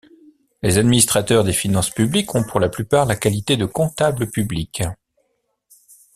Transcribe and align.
Les 0.63 0.79
administrateurs 0.79 1.43
des 1.43 1.53
finances 1.53 1.91
publiques 1.91 2.33
ont 2.33 2.43
pour 2.43 2.59
la 2.59 2.69
plupart 2.69 3.05
la 3.05 3.15
qualité 3.15 3.55
de 3.55 3.67
comptable 3.67 4.31
public. 4.31 4.81